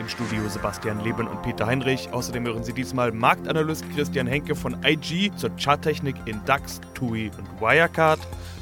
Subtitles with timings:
[0.00, 2.10] Im Studio Sebastian Leben und Peter Heinrich.
[2.10, 7.60] Außerdem hören Sie diesmal Marktanalyst Christian Henke von IG zur Charttechnik in DAX, TUI und
[7.60, 8.18] Wirecard.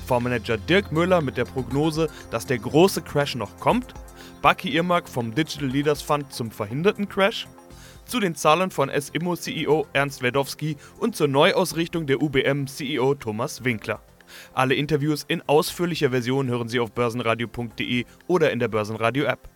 [0.09, 3.95] Fondsmanager Dirk Müller mit der Prognose, dass der große Crash noch kommt.
[4.43, 7.47] Bucky Irmak vom Digital Leaders Fund zum verhinderten Crash.
[8.05, 13.63] Zu den Zahlen von SIMO CEO Ernst Wedowski und zur Neuausrichtung der UBM CEO Thomas
[13.63, 14.01] Winkler.
[14.55, 19.49] Alle Interviews in ausführlicher Version hören Sie auf börsenradio.de oder in der Börsenradio App.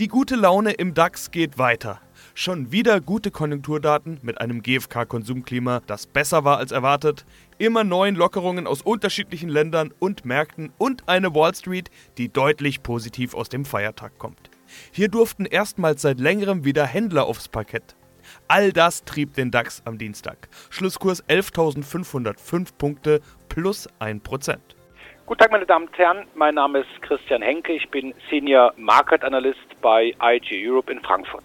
[0.00, 2.00] Die gute Laune im DAX geht weiter.
[2.32, 7.26] Schon wieder gute Konjunkturdaten mit einem GfK-Konsumklima, das besser war als erwartet,
[7.58, 13.34] immer neuen Lockerungen aus unterschiedlichen Ländern und Märkten und eine Wall Street, die deutlich positiv
[13.34, 14.48] aus dem Feiertag kommt.
[14.90, 17.94] Hier durften erstmals seit längerem wieder Händler aufs Parkett.
[18.48, 20.48] All das trieb den DAX am Dienstag.
[20.70, 23.20] Schlusskurs 11.505 Punkte
[23.50, 24.56] plus 1%.
[25.26, 26.26] Guten Tag, meine Damen und Herren.
[26.34, 27.74] Mein Name ist Christian Henke.
[27.74, 31.44] Ich bin Senior Market Analyst bei IG Europe in Frankfurt.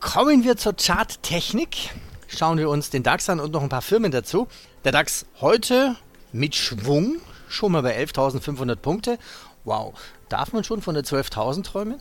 [0.00, 1.90] Kommen wir zur Charttechnik.
[2.28, 4.48] Schauen wir uns den DAX an und noch ein paar Firmen dazu.
[4.84, 5.96] Der DAX heute
[6.32, 9.18] mit Schwung, schon mal bei 11.500 Punkte.
[9.64, 9.94] Wow,
[10.28, 12.00] darf man schon von der 12.000 träumen?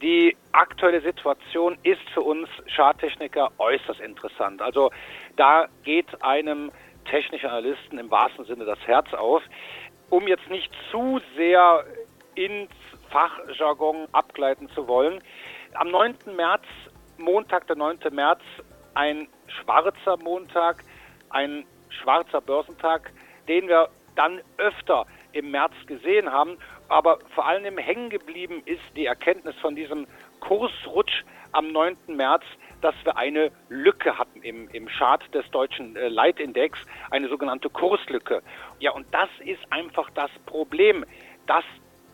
[0.00, 4.62] Die aktuelle Situation ist für uns Charttechniker äußerst interessant.
[4.62, 4.90] Also
[5.36, 6.70] da geht einem
[7.10, 9.42] technischen Analysten im wahrsten Sinne das Herz auf.
[10.10, 11.84] Um jetzt nicht zu sehr
[12.38, 12.70] ins
[13.10, 15.20] Fachjargon abgleiten zu wollen,
[15.74, 16.14] am 9.
[16.36, 16.62] März,
[17.16, 17.98] Montag, der 9.
[18.12, 18.40] März,
[18.94, 20.84] ein schwarzer Montag,
[21.30, 23.12] ein schwarzer Börsentag,
[23.48, 26.58] den wir dann öfter im März gesehen haben.
[26.88, 30.06] Aber vor allem hängen geblieben ist die Erkenntnis von diesem
[30.40, 31.96] Kursrutsch am 9.
[32.06, 32.44] März,
[32.80, 36.78] dass wir eine Lücke hatten im, im Chart des deutschen äh, Leitindex,
[37.10, 38.42] eine sogenannte Kurslücke.
[38.78, 41.04] Ja, und das ist einfach das Problem.
[41.46, 41.64] Das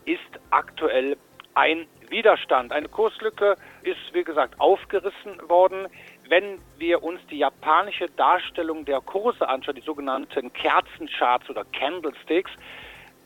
[0.05, 0.21] ist
[0.51, 1.17] aktuell
[1.55, 2.71] ein Widerstand.
[2.71, 5.87] Eine Kurslücke ist, wie gesagt, aufgerissen worden.
[6.27, 12.51] Wenn wir uns die japanische Darstellung der Kurse anschauen, die sogenannten Kerzencharts oder Candlesticks,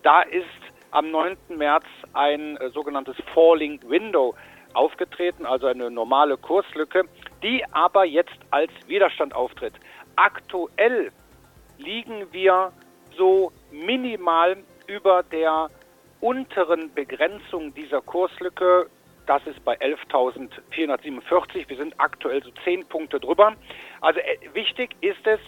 [0.03, 0.45] da ist
[0.91, 1.37] am 9.
[1.49, 4.35] März ein äh, sogenanntes Falling Window
[4.73, 7.03] aufgetreten, also eine normale Kurslücke,
[7.43, 9.73] die aber jetzt als Widerstand auftritt.
[10.15, 11.11] Aktuell
[11.77, 12.71] liegen wir
[13.17, 14.57] so minimal
[14.87, 15.69] über der
[16.21, 18.89] unteren Begrenzung dieser Kurslücke.
[19.25, 21.69] Das ist bei 11.447.
[21.69, 23.53] Wir sind aktuell so 10 Punkte drüber.
[24.01, 25.39] Also äh, wichtig ist es,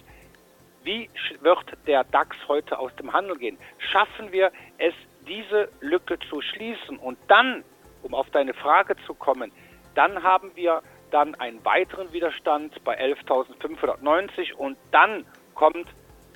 [0.84, 1.08] wie
[1.40, 3.58] wird der DAX heute aus dem Handel gehen?
[3.78, 4.94] Schaffen wir es,
[5.26, 6.98] diese Lücke zu schließen?
[6.98, 7.64] Und dann,
[8.02, 9.52] um auf deine Frage zu kommen,
[9.94, 15.86] dann haben wir dann einen weiteren Widerstand bei 11.590 und dann kommt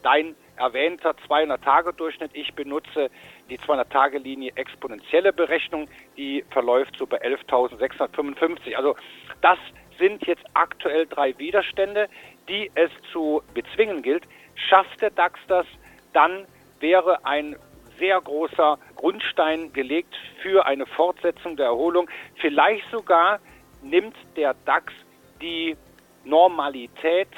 [0.03, 2.31] dein erwähnter 200-Tage-Durchschnitt.
[2.35, 3.11] Ich benutze
[3.49, 8.75] die 200-Tage-Linie exponentielle Berechnung, die verläuft so bei 11.655.
[8.75, 8.97] Also
[9.41, 9.59] das
[9.99, 12.09] sind jetzt aktuell drei Widerstände,
[12.49, 14.25] die es zu bezwingen gilt.
[14.55, 15.67] Schafft der DAX das,
[16.13, 16.47] dann
[16.81, 17.57] wäre ein
[17.99, 22.09] sehr großer Grundstein gelegt für eine Fortsetzung der Erholung.
[22.37, 23.41] Vielleicht sogar
[23.83, 24.93] nimmt der DAX
[25.41, 25.77] die
[26.25, 27.29] Normalität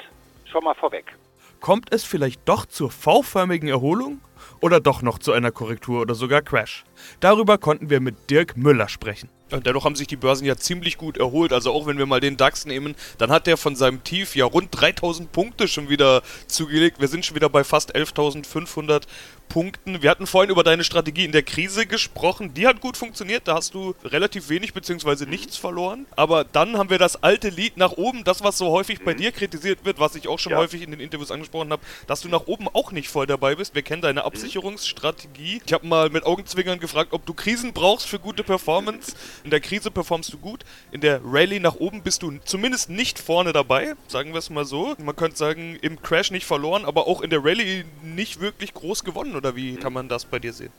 [0.45, 1.15] schon mal vorweg.
[1.61, 4.21] Kommt es vielleicht doch zur V-förmigen Erholung?
[4.61, 6.83] Oder doch noch zu einer Korrektur oder sogar Crash?
[7.19, 9.29] Darüber konnten wir mit Dirk Müller sprechen.
[9.51, 11.53] Dennoch haben sich die Börsen ja ziemlich gut erholt.
[11.53, 14.45] Also auch wenn wir mal den DAX nehmen, dann hat der von seinem Tief ja
[14.45, 16.99] rund 3000 Punkte schon wieder zugelegt.
[16.99, 19.03] Wir sind schon wieder bei fast 11.500
[19.49, 20.01] Punkten.
[20.01, 22.53] Wir hatten vorhin über deine Strategie in der Krise gesprochen.
[22.53, 23.47] Die hat gut funktioniert.
[23.47, 25.25] Da hast du relativ wenig bzw.
[25.25, 26.05] nichts verloren.
[26.15, 29.31] Aber dann haben wir das alte Lied nach oben, das was so häufig bei dir
[29.31, 30.59] kritisiert wird, was ich auch schon ja.
[30.59, 33.75] häufig in den Interviews angesprochen habe, dass du nach oben auch nicht voll dabei bist.
[33.75, 35.61] Wir kennen deine Absicherungsstrategie.
[35.65, 39.15] Ich habe mal mit Augenzwinkern gefragt, ob du Krisen brauchst für gute Performance.
[39.43, 40.63] In der Krise performst du gut.
[40.91, 44.65] In der Rallye nach oben bist du zumindest nicht vorne dabei, sagen wir es mal
[44.65, 44.95] so.
[44.99, 49.03] Man könnte sagen, im Crash nicht verloren, aber auch in der Rallye nicht wirklich groß
[49.03, 49.38] gewonnen.
[49.39, 50.73] Oder wie kann man das bei dir sehen?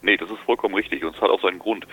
[0.00, 1.84] Nee, das ist vollkommen richtig und es hat auch seinen Grund.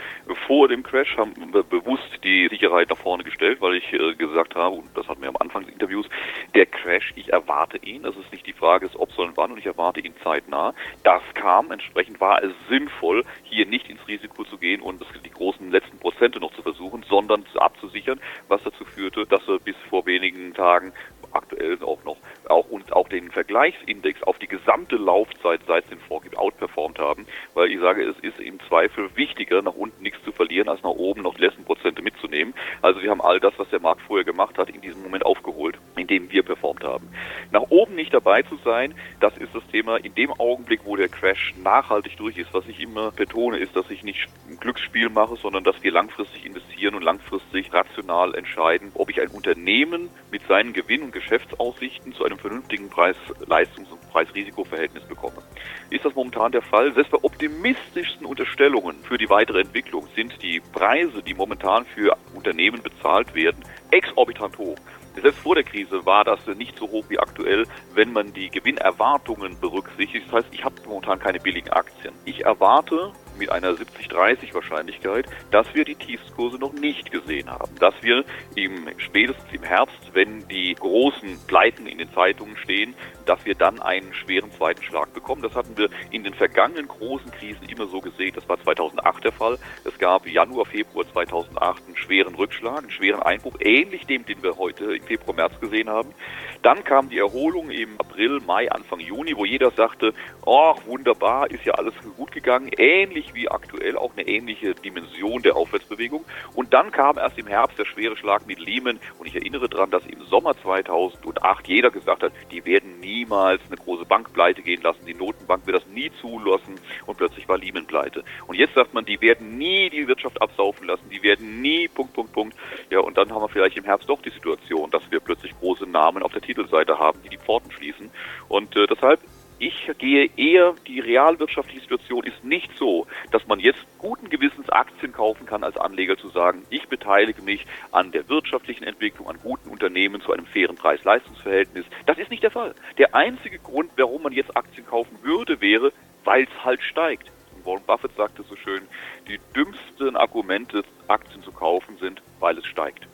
[0.46, 4.54] Vor dem Crash haben wir bewusst die Sicherheit nach vorne gestellt, weil ich äh, gesagt
[4.54, 6.06] habe, und das hatten wir am Anfang des Interviews,
[6.54, 9.58] der Crash, ich erwarte ihn, das ist nicht die Frage ist, ob, sondern wann und
[9.58, 10.76] ich erwarte ihn zeitnah.
[11.04, 15.72] Das kam, entsprechend war es sinnvoll, hier nicht ins Risiko zu gehen und die großen
[15.72, 20.54] letzten Prozente noch zu versuchen, sondern abzusichern, was dazu führte, dass wir bis vor wenigen
[20.54, 20.94] Tagen
[21.34, 22.18] aktuell auch noch
[22.50, 27.26] auch und auch den Vergleichsindex auf die gesamte Laufzeit, seit es den vorgibt, outperformt haben,
[27.54, 30.92] weil ich sage, es ist im Zweifel wichtiger, nach unten nichts zu verlieren, als nach
[30.92, 32.54] oben noch die letzten Prozente mitzunehmen.
[32.82, 35.78] Also wir haben all das, was der Markt vorher gemacht hat, in diesem Moment aufgeholt,
[35.96, 37.10] in wir performt haben.
[37.52, 39.98] Nach oben nicht dabei zu sein, das ist das Thema.
[39.98, 43.90] In dem Augenblick, wo der Crash nachhaltig durch ist, was ich immer betone, ist, dass
[43.90, 49.10] ich nicht ein Glücksspiel mache, sondern dass wir langfristig investieren und langfristig rational entscheiden, ob
[49.10, 55.42] ich ein Unternehmen mit seinen Gewinn- und Geschäftsaussichten zu einem vernünftigen Preis-Leistungs- und Preis-Risiko-Verhältnis bekomme.
[55.90, 56.94] Ist das momentan der Fall?
[56.94, 62.82] Selbst bei optimistischsten Unterstellungen für die weitere Entwicklung sind die Preise, die momentan für Unternehmen
[62.82, 64.78] bezahlt werden, exorbitant hoch.
[65.22, 69.60] Selbst vor der Krise war das nicht so hoch wie aktuell, wenn man die Gewinnerwartungen
[69.60, 70.26] berücksichtigt.
[70.28, 72.14] Das heißt, ich habe momentan keine billigen Aktien.
[72.26, 77.76] Ich erwarte mit einer 70-30 Wahrscheinlichkeit, dass wir die Tiefskurse noch nicht gesehen haben.
[77.80, 78.24] Dass wir
[78.56, 83.82] im, spätestens im Herbst, wenn die großen Pleiten in den Zeitungen stehen, dass wir dann
[83.82, 85.42] einen schweren zweiten Schlag bekommen.
[85.42, 88.34] Das hatten wir in den vergangenen großen Krisen immer so gesehen.
[88.36, 89.58] Das war 2008 der Fall.
[89.84, 94.58] Es gab Januar, Februar 2008 einen schweren Rückschlag, einen schweren Einbruch, ähnlich dem, den wir
[94.58, 96.14] heute im Februar, März gesehen haben.
[96.62, 100.14] Dann kam die Erholung im April, Mai, Anfang Juni, wo jeder sagte,
[100.46, 102.70] ach, wunderbar, ist ja alles gut gegangen.
[102.78, 106.24] Ähnlich wie aktuell, auch eine ähnliche Dimension der Aufwärtsbewegung.
[106.56, 109.00] Und dann kam erst im Herbst der schwere Schlag mit Lehman.
[109.20, 113.78] Und ich erinnere daran, dass im Sommer 2008 jeder gesagt hat, die werden niemals eine
[113.78, 115.06] große Bank pleite gehen lassen.
[115.06, 116.76] Die Notenbank wird das nie zulassen.
[117.06, 118.24] Und plötzlich war Lehman pleite.
[118.48, 121.10] Und jetzt sagt man, die werden nie die Wirtschaft absaufen lassen.
[121.10, 122.58] Die werden nie, Punkt, Punkt, Punkt.
[122.90, 125.86] Ja, und dann haben wir vielleicht im Herbst doch die Situation, dass wir plötzlich große
[125.86, 128.10] Namen auf der Titelseite haben, die die Pforten schließen.
[128.48, 129.20] Und äh, deshalb
[129.66, 135.14] ich gehe eher, die realwirtschaftliche Situation ist nicht so, dass man jetzt guten Gewissens Aktien
[135.14, 139.70] kaufen kann als Anleger zu sagen, ich beteilige mich an der wirtschaftlichen Entwicklung, an guten
[139.70, 141.86] Unternehmen zu einem fairen Preis-Leistungs-Verhältnis.
[142.06, 142.76] Das ist nicht der Fall.
[142.98, 145.94] Der einzige Grund, warum man jetzt Aktien kaufen würde, wäre,
[146.26, 147.32] weil es halt steigt.
[147.56, 148.82] Und Warren Buffett sagte so schön,
[149.30, 153.08] die dümmsten Argumente, Aktien zu kaufen, sind, weil es steigt.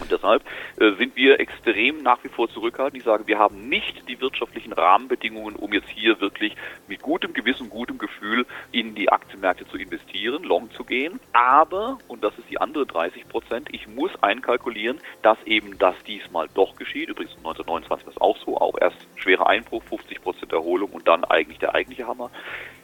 [0.00, 0.42] Und deshalb
[0.78, 2.98] äh, sind wir extrem nach wie vor zurückhaltend.
[2.98, 6.54] Ich sage, wir haben nicht die wirtschaftlichen Rahmenbedingungen, um jetzt hier wirklich
[6.86, 11.18] mit gutem Gewissen, gutem Gefühl in die Aktienmärkte zu investieren, long zu gehen.
[11.32, 16.48] Aber, und das ist die andere 30 Prozent, ich muss einkalkulieren, dass eben das diesmal
[16.54, 17.08] doch geschieht.
[17.08, 21.24] Übrigens 1929 war es auch so, auch erst schwerer Einbruch, 50 Prozent Erholung und dann
[21.24, 22.30] eigentlich der eigentliche Hammer.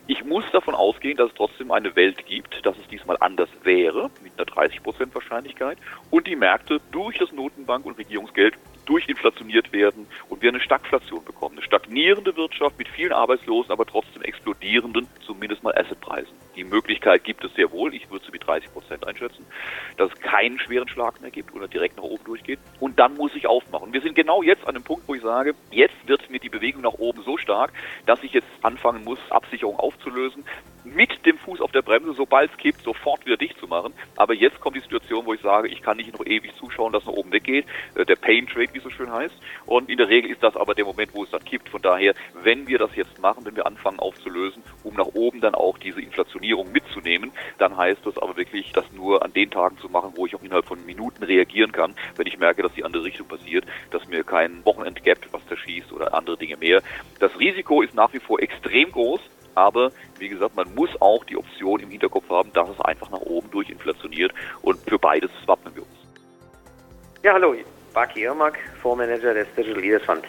[0.09, 4.11] Ich muss davon ausgehen, dass es trotzdem eine Welt gibt, dass es diesmal anders wäre,
[4.23, 5.79] mit einer 30% Wahrscheinlichkeit,
[6.11, 8.55] und die Märkte durch das Notenbank- und Regierungsgeld
[8.87, 11.57] durchinflationiert werden und wir eine Stagflation bekommen.
[11.57, 16.33] Eine stagnierende Wirtschaft mit vielen Arbeitslosen, aber trotzdem explodierenden, zumindest mal Assetpreisen.
[16.57, 19.47] Die Möglichkeit gibt es sehr wohl, ich würde sie mit 30 Prozent einschätzen,
[19.97, 22.59] dass es keinen schweren Schlag mehr gibt oder direkt nach oben durchgeht.
[22.81, 23.93] Und dann muss ich aufmachen.
[23.93, 26.83] Wir sind genau jetzt an dem Punkt, wo ich sage, jetzt wird mir die Bewegung
[26.83, 27.73] nach oben so stark,
[28.07, 30.45] dass ich jetzt anfangen muss, Absicherung aufzulösen,
[30.85, 33.93] mit dem Fuß auf der Bremse, sobald es kippt, sofort wieder dicht zu machen.
[34.17, 37.05] Aber jetzt kommt die Situation, wo ich sage, ich kann nicht noch ewig zuschauen, dass
[37.05, 37.67] nach oben weggeht.
[37.95, 39.35] Äh, der Pain Trade, wie es so schön heißt.
[39.67, 41.69] Und in der Regel ist das aber der Moment, wo es dann kippt.
[41.69, 45.55] Von daher, wenn wir das jetzt machen, wenn wir anfangen aufzulösen, um nach oben dann
[45.55, 49.89] auch diese Inflationierung mitzunehmen, dann heißt das aber wirklich, das nur an den Tagen zu
[49.89, 53.05] machen, wo ich auch innerhalb von Minuten reagieren kann, wenn ich merke, dass die andere
[53.05, 56.83] Richtung passiert, dass mir kein Wochenendgap was zerschießt oder andere Dinge mehr.
[57.19, 59.21] Das Risiko ist nach wie vor extrem groß.
[59.55, 63.21] Aber wie gesagt, man muss auch die Option im Hinterkopf haben, dass es einfach nach
[63.21, 64.33] oben durchinflationiert
[64.63, 65.93] und für beides wappnen wir uns.
[67.23, 67.55] Ja, hallo,
[67.93, 70.25] Baki Irmak, Fondsmanager des Digital Leaders Fund.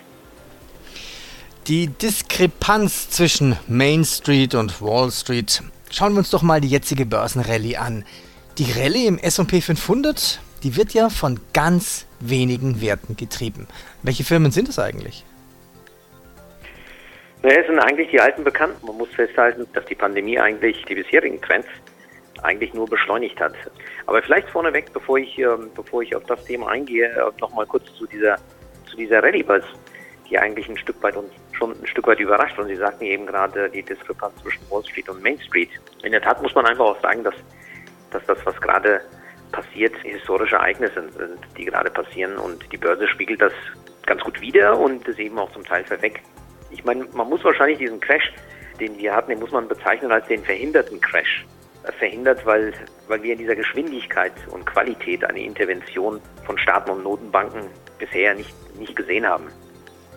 [1.67, 5.63] Die Diskrepanz zwischen Main Street und Wall Street.
[5.89, 8.03] Schauen wir uns doch mal die jetzige Börsenrallye an.
[8.57, 13.67] Die Rallye im S&P 500, die wird ja von ganz wenigen Werten getrieben.
[14.01, 15.23] Welche Firmen sind es eigentlich?
[17.43, 18.87] Naja, es sind eigentlich die alten Bekannten.
[18.87, 21.67] Man muss festhalten, dass die Pandemie eigentlich die bisherigen Trends
[22.41, 23.53] eigentlich nur beschleunigt hat.
[24.05, 27.83] Aber vielleicht vorneweg, bevor ich, ähm, bevor ich auf das Thema eingehe, äh, nochmal kurz
[27.95, 28.37] zu dieser,
[28.89, 29.65] zu dieser Rallye-Buzz,
[30.29, 32.57] die eigentlich ein Stück weit uns schon ein Stück weit überrascht.
[32.57, 35.69] Und Sie sagten eben gerade die Diskrepanz zwischen Wall Street und Main Street.
[36.03, 37.35] In der Tat muss man einfach auch sagen, dass,
[38.11, 39.01] dass das, was gerade
[39.51, 42.37] passiert, historische Ereignisse sind, die gerade passieren.
[42.37, 43.53] Und die Börse spiegelt das
[44.05, 46.21] ganz gut wider und es eben auch zum Teil verweckt.
[46.73, 48.33] Ich meine, man muss wahrscheinlich diesen Crash,
[48.79, 51.45] den wir hatten, den muss man bezeichnen als den verhinderten Crash.
[51.99, 52.73] Verhindert, weil,
[53.07, 57.63] weil wir in dieser Geschwindigkeit und Qualität eine Intervention von Staaten und Notenbanken
[57.99, 59.47] bisher nicht, nicht gesehen haben.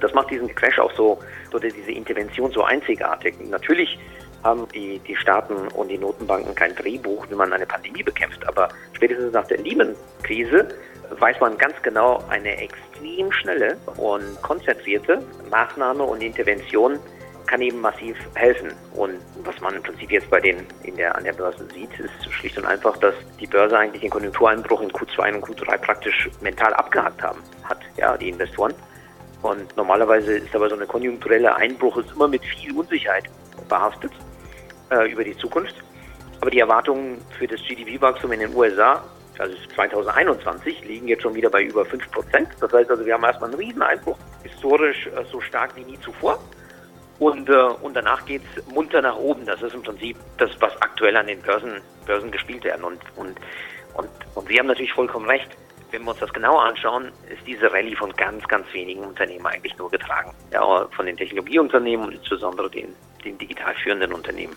[0.01, 1.19] Das macht diesen Crash auch so,
[1.53, 3.35] oder diese Intervention so einzigartig.
[3.49, 3.99] Natürlich
[4.45, 8.47] haben die, die Staaten und die Notenbanken kein Drehbuch, wie man eine Pandemie bekämpft.
[8.47, 10.69] Aber spätestens nach der Lehman-Krise
[11.11, 16.99] weiß man ganz genau, eine extrem schnelle und konzentrierte Maßnahme und Intervention
[17.47, 18.73] kann eben massiv helfen.
[18.95, 22.33] Und was man im Prinzip jetzt bei den in der, an der Börse sieht, ist
[22.33, 26.75] schlicht und einfach, dass die Börse eigentlich den Konjunktureinbruch in Q2 und Q3 praktisch mental
[26.75, 28.75] abgehakt haben, hat, ja, die Investoren.
[29.43, 33.25] Und normalerweise ist aber so eine konjunkturelle Einbruch ist immer mit viel Unsicherheit
[33.69, 34.13] behaftet
[34.91, 35.75] äh, über die Zukunft.
[36.41, 39.03] Aber die Erwartungen für das GDP-Wachstum in den USA,
[39.41, 42.49] also 2021, liegen jetzt schon wieder bei über 5 Prozent.
[42.61, 46.39] Das heißt also, wir haben erstmal einen Rieseneinbruch, historisch äh, so stark wie nie zuvor.
[47.19, 49.47] Und, äh, und danach geht es munter nach oben.
[49.47, 52.85] Das ist im Prinzip das, was aktuell an den Börsen, Börsen gespielt werden.
[52.85, 53.39] Und, und,
[53.95, 55.49] und, und Sie haben natürlich vollkommen recht.
[55.91, 59.77] Wenn wir uns das genauer anschauen, ist diese Rallye von ganz, ganz wenigen Unternehmen eigentlich
[59.79, 60.33] nur getragen.
[60.53, 64.57] Ja, von den Technologieunternehmen und insbesondere den, den digital führenden Unternehmen.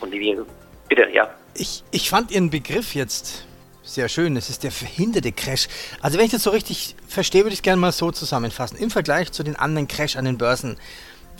[0.00, 0.44] Und die wir,
[0.88, 1.30] bitte, ja.
[1.54, 3.46] Ich, ich fand Ihren Begriff jetzt
[3.82, 4.36] sehr schön.
[4.36, 5.68] Es ist der verhinderte Crash.
[6.00, 8.78] Also wenn ich das so richtig verstehe, würde ich es gerne mal so zusammenfassen.
[8.78, 10.76] Im Vergleich zu den anderen Crash an den Börsen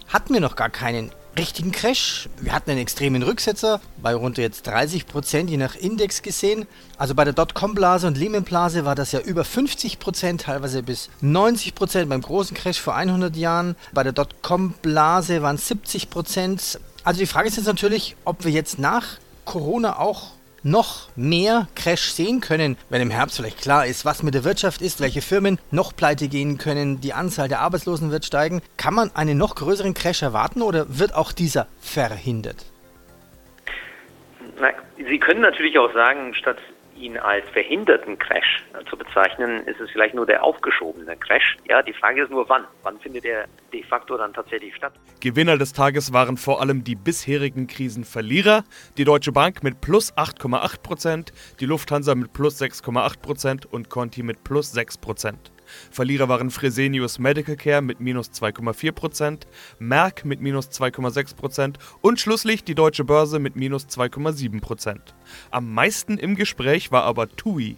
[0.08, 2.28] hatten wir noch gar keinen richtigen Crash.
[2.40, 6.66] Wir hatten einen extremen Rücksetzer bei rund jetzt 30 Prozent, je nach Index gesehen.
[6.99, 11.75] Also bei der Dotcom-Blase und Lehman-Blase war das ja über 50 Prozent, teilweise bis 90
[11.75, 13.76] Prozent beim großen Crash vor 100 Jahren.
[13.94, 16.78] Bei der Dotcom-Blase waren es 70 Prozent.
[17.04, 19.06] Also die Frage ist jetzt natürlich, ob wir jetzt nach
[19.44, 20.32] Corona auch
[20.62, 24.83] noch mehr Crash sehen können, wenn im Herbst vielleicht klar ist, was mit der Wirtschaft
[24.83, 28.62] ist, welche Firmen noch pleite gehen können, die Anzahl der Arbeitslosen wird steigen.
[28.76, 32.66] Kann man einen noch größeren Crash erwarten oder wird auch dieser verhindert?
[34.61, 36.59] Na, Sie können natürlich auch sagen, statt
[36.96, 41.56] ihn als verhinderten Crash zu bezeichnen, ist es vielleicht nur der aufgeschobene Crash.
[41.68, 42.64] Ja, die Frage ist nur wann.
[42.82, 44.92] Wann findet er de facto dann tatsächlich statt?
[45.20, 48.64] Gewinner des Tages waren vor allem die bisherigen Krisenverlierer.
[48.96, 54.22] Die Deutsche Bank mit plus 8,8 Prozent, die Lufthansa mit plus 6,8 Prozent und Conti
[54.22, 55.51] mit plus 6 Prozent.
[55.91, 59.43] Verlierer waren Fresenius Medical Care mit minus 2,4%,
[59.79, 64.99] Merck mit minus 2,6% und schlusslich die Deutsche Börse mit minus 2,7%.
[65.50, 67.76] Am meisten im Gespräch war aber TUI.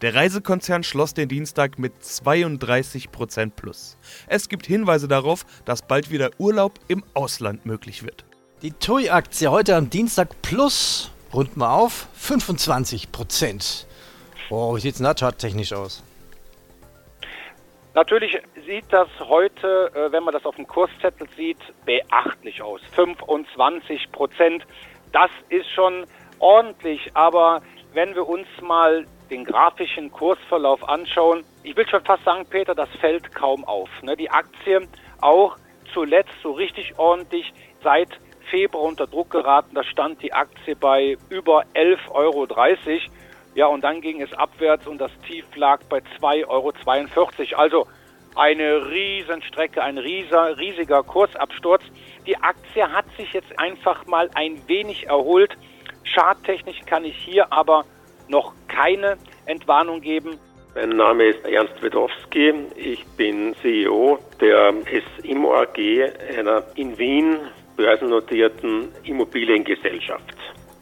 [0.00, 3.96] Der Reisekonzern schloss den Dienstag mit 32% plus.
[4.26, 8.24] Es gibt Hinweise darauf, dass bald wieder Urlaub im Ausland möglich wird.
[8.62, 13.84] Die TUI-Aktie heute am Dienstag plus, rund mal auf, 25%.
[14.48, 16.02] Oh, wie sieht es denn da charttechnisch aus?
[17.96, 22.82] Natürlich sieht das heute, äh, wenn man das auf dem Kurszettel sieht, beachtlich aus.
[22.94, 24.66] 25 Prozent,
[25.12, 26.04] das ist schon
[26.38, 27.10] ordentlich.
[27.14, 27.62] Aber
[27.94, 32.90] wenn wir uns mal den grafischen Kursverlauf anschauen, ich will schon fast sagen, Peter, das
[33.00, 33.88] fällt kaum auf.
[34.02, 34.14] Ne?
[34.14, 34.86] Die Aktie
[35.22, 35.56] auch
[35.94, 37.50] zuletzt so richtig ordentlich
[37.82, 38.10] seit
[38.50, 39.74] Februar unter Druck geraten.
[39.74, 42.46] Da stand die Aktie bei über 11,30 Euro.
[43.56, 46.72] Ja, und dann ging es abwärts und das Tief lag bei 2,42 Euro.
[47.56, 47.86] Also
[48.34, 51.82] eine Riesenstrecke, ein rieser, riesiger Kursabsturz.
[52.26, 55.56] Die Aktie hat sich jetzt einfach mal ein wenig erholt.
[56.04, 57.86] Charttechnisch kann ich hier aber
[58.28, 60.38] noch keine Entwarnung geben.
[60.74, 62.52] Mein Name ist Ernst Wedowski.
[62.76, 64.74] Ich bin CEO der
[65.22, 65.78] SIMO AG,
[66.38, 67.38] einer in Wien
[67.74, 70.35] börsennotierten Immobiliengesellschaft.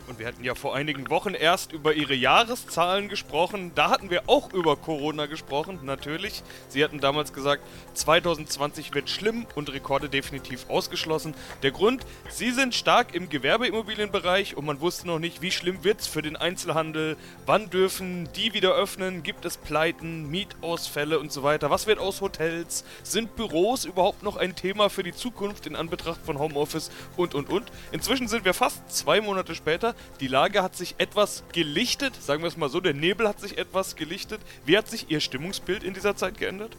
[0.06, 3.73] Und wir hatten ja vor einigen Wochen erst über ihre Jahreszahlen gesprochen.
[3.75, 6.42] Da hatten wir auch über Corona gesprochen, natürlich.
[6.68, 7.62] Sie hatten damals gesagt,
[7.94, 11.34] 2020 wird schlimm und Rekorde definitiv ausgeschlossen.
[11.62, 16.00] Der Grund, sie sind stark im Gewerbeimmobilienbereich und man wusste noch nicht, wie schlimm wird
[16.00, 17.16] es für den Einzelhandel.
[17.46, 19.23] Wann dürfen die wieder öffnen?
[19.23, 21.70] Gibt es Pleiten, Mietausfälle und so weiter?
[21.70, 22.84] Was wird aus Hotels?
[23.02, 27.49] Sind Büros überhaupt noch ein Thema für die Zukunft in Anbetracht von Homeoffice und und
[27.49, 27.73] und?
[27.90, 32.48] Inzwischen sind wir fast zwei Monate später die Lage hat sich etwas gelichtet, sagen wir
[32.48, 34.40] es mal so, der Nebel hat sich etwas gelichtet.
[34.64, 36.72] Wie hat sich Ihr Stimmungsbild in dieser Zeit geändert?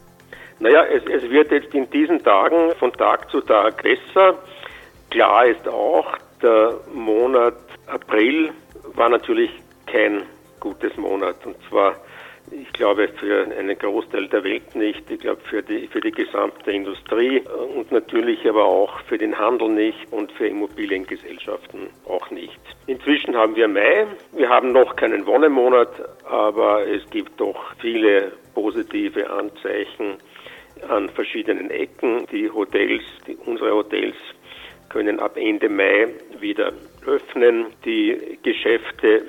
[0.60, 4.38] Naja, es, es wird jetzt in diesen Tagen von Tag zu Tag besser.
[5.10, 7.56] Klar ist auch, der Monat
[7.88, 8.52] April
[8.96, 9.52] war natürlich
[9.86, 10.24] kein
[10.60, 11.46] gutes Monat.
[11.46, 11.96] Und zwar
[12.52, 15.10] ich glaube für einen Großteil der Welt nicht.
[15.10, 17.42] Ich glaube für die, für die gesamte Industrie
[17.76, 22.60] und natürlich aber auch für den Handel nicht und für Immobiliengesellschaften auch nicht.
[22.88, 24.08] Inzwischen haben wir Mai.
[24.34, 25.90] Wir haben noch keinen Wonnemonat,
[26.26, 30.18] aber es gibt doch viele positive Anzeichen
[30.88, 32.28] an verschiedenen Ecken.
[32.32, 34.16] Die Hotels, die, unsere Hotels
[34.90, 36.08] können ab Ende Mai
[36.40, 36.74] wieder
[37.06, 37.68] öffnen.
[37.84, 39.24] Die Geschäfte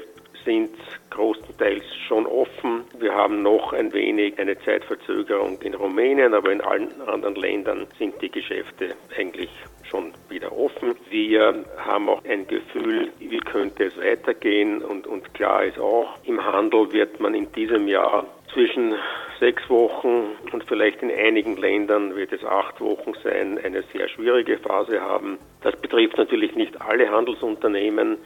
[0.47, 0.71] sind
[1.11, 2.85] großenteils schon offen.
[2.99, 8.15] Wir haben noch ein wenig eine Zeitverzögerung in Rumänien, aber in allen anderen Ländern sind
[8.23, 9.50] die Geschäfte eigentlich
[9.83, 10.97] schon wieder offen.
[11.11, 16.43] Wir haben auch ein Gefühl, wie könnte es weitergehen und, und klar ist auch, im
[16.45, 18.95] Handel wird man in diesem Jahr zwischen
[19.38, 24.59] sechs Wochen und vielleicht in einigen Ländern wird es acht Wochen sein, eine sehr schwierige
[24.59, 25.38] Phase haben.
[25.62, 28.19] Das betrifft natürlich nicht alle Handelsunternehmen,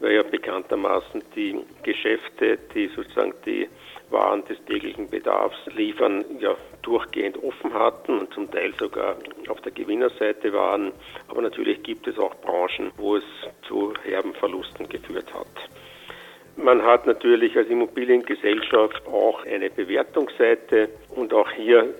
[0.00, 3.68] weil ja bekanntermaßen die Geschäfte, die sozusagen die
[4.10, 9.16] waren des täglichen Bedarfs liefern, ja durchgehend offen hatten und zum Teil sogar
[9.48, 10.92] auf der Gewinnerseite waren.
[11.28, 13.24] Aber natürlich gibt es auch Branchen, wo es
[13.66, 15.46] zu herben Verlusten geführt hat.
[16.56, 21.92] Man hat natürlich als Immobiliengesellschaft auch eine Bewertungsseite und auch hier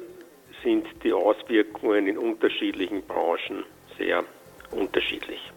[0.62, 3.64] sind die Auswirkungen in unterschiedlichen Branchen
[3.98, 4.24] sehr
[4.70, 5.52] unterschiedlich.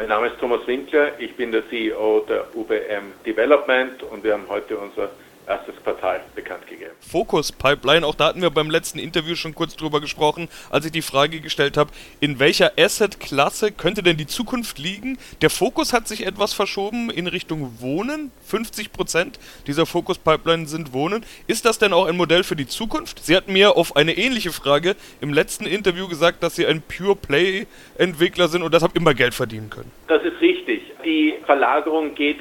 [0.00, 4.48] Mein Name ist Thomas Winkler, ich bin der CEO der UBM Development und wir haben
[4.48, 5.10] heute unser
[5.48, 6.92] erstes Quartal bekannt gegeben.
[7.00, 10.92] Fokus Pipeline, auch da hatten wir beim letzten Interview schon kurz drüber gesprochen, als ich
[10.92, 11.90] die Frage gestellt habe,
[12.20, 15.18] in welcher Asset-Klasse könnte denn die Zukunft liegen?
[15.40, 18.30] Der Fokus hat sich etwas verschoben in Richtung Wohnen.
[18.46, 21.24] 50 Prozent dieser Fokus Pipeline sind Wohnen.
[21.46, 23.24] Ist das denn auch ein Modell für die Zukunft?
[23.24, 27.16] Sie hatten mir auf eine ähnliche Frage im letzten Interview gesagt, dass Sie ein Pure
[27.16, 29.90] Play Entwickler sind und deshalb immer Geld verdienen können.
[30.08, 30.82] Das ist richtig.
[31.04, 32.40] Die Verlagerung geht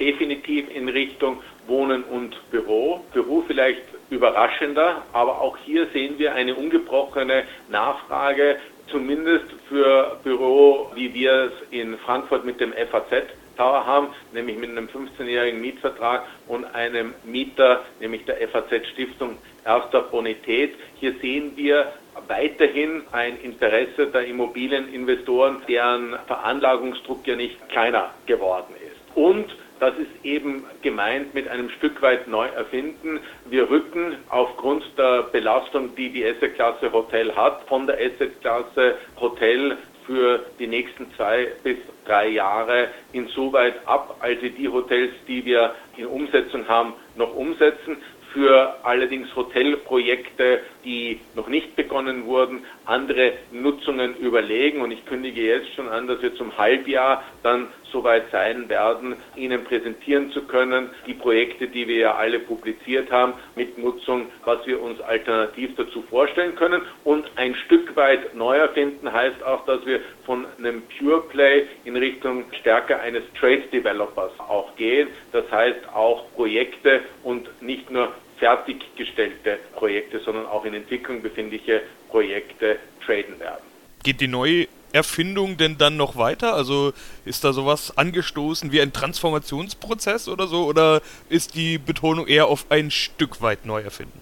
[0.00, 3.04] definitiv in Richtung Wohnen und Büro.
[3.12, 8.56] Büro vielleicht überraschender, aber auch hier sehen wir eine ungebrochene Nachfrage,
[8.88, 13.24] zumindest für Büro, wie wir es in Frankfurt mit dem FAZ
[13.56, 20.02] Tower haben, nämlich mit einem 15-jährigen Mietvertrag und einem Mieter, nämlich der FAZ Stiftung erster
[20.02, 20.74] Bonität.
[20.96, 21.92] Hier sehen wir
[22.28, 29.16] weiterhin ein Interesse der Immobilieninvestoren, deren Veranlagungsdruck ja nicht kleiner geworden ist.
[29.16, 29.46] Und
[29.80, 33.20] das ist eben gemeint mit einem Stück weit neu erfinden.
[33.46, 39.76] Wir rücken aufgrund der Belastung, die die Asset-Klasse Hotel hat, von der Asset-Klasse Hotel
[40.06, 45.74] für die nächsten zwei bis drei Jahre insoweit ab, als wir die Hotels, die wir
[45.96, 47.96] in Umsetzung haben, noch umsetzen.
[48.32, 54.80] Für allerdings Hotelprojekte, die noch nicht begonnen wurden, andere Nutzungen überlegen.
[54.80, 59.64] Und ich kündige jetzt schon an, dass wir zum Halbjahr dann soweit sein werden, Ihnen
[59.64, 64.82] präsentieren zu können, die Projekte, die wir ja alle publiziert haben, mit Nutzung, was wir
[64.82, 66.82] uns alternativ dazu vorstellen können.
[67.04, 71.96] Und ein Stück weit neu erfinden heißt auch, dass wir von einem Pure Play in
[71.96, 75.08] Richtung stärker eines Trade Developers auch gehen.
[75.32, 82.76] Das heißt auch Projekte und nicht nur fertiggestellte Projekte, sondern auch in Entwicklung befindliche Projekte
[83.06, 83.62] traden werden.
[84.02, 86.54] Geht die neue Erfindung denn dann noch weiter?
[86.54, 86.92] Also
[87.24, 90.64] ist da sowas angestoßen wie ein Transformationsprozess oder so?
[90.64, 94.20] Oder ist die Betonung eher auf ein Stück weit neu erfinden?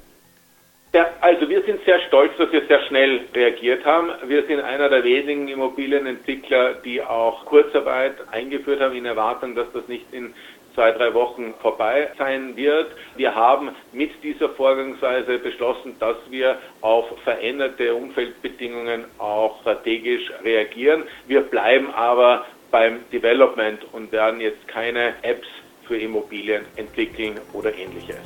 [0.94, 4.10] Ja, also wir sind sehr stolz, dass wir sehr schnell reagiert haben.
[4.26, 9.88] Wir sind einer der wenigen Immobilienentwickler, die auch Kurzarbeit eingeführt haben in Erwartung, dass das
[9.88, 10.34] nicht in
[10.74, 12.92] zwei, drei Wochen vorbei sein wird.
[13.16, 21.04] Wir haben mit dieser Vorgangsweise beschlossen, dass wir auf veränderte Umfeldbedingungen auch strategisch reagieren.
[21.26, 25.46] Wir bleiben aber beim Development und werden jetzt keine Apps
[25.86, 28.16] für Immobilien entwickeln oder ähnliches.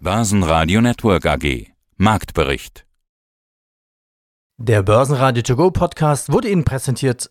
[0.00, 2.86] Börsenradio Network AG Marktbericht
[4.56, 7.30] Der Börsenradio To Go Podcast wurde Ihnen präsentiert